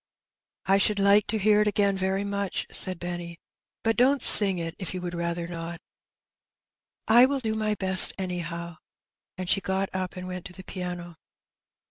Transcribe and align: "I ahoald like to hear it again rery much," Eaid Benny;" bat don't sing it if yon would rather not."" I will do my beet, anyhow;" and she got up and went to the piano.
"I 0.73 0.77
ahoald 0.77 0.97
like 0.97 1.27
to 1.27 1.37
hear 1.37 1.61
it 1.61 1.67
again 1.67 1.95
rery 1.99 2.25
much," 2.25 2.67
Eaid 2.69 2.97
Benny;" 2.97 3.37
bat 3.83 3.97
don't 3.97 4.19
sing 4.23 4.57
it 4.57 4.73
if 4.79 4.95
yon 4.95 5.03
would 5.03 5.13
rather 5.13 5.45
not."" 5.45 5.79
I 7.21 7.27
will 7.27 7.37
do 7.39 7.53
my 7.53 7.75
beet, 7.75 8.11
anyhow;" 8.17 8.77
and 9.37 9.47
she 9.47 9.61
got 9.61 9.93
up 9.93 10.15
and 10.15 10.25
went 10.27 10.45
to 10.45 10.53
the 10.53 10.63
piano. 10.63 11.17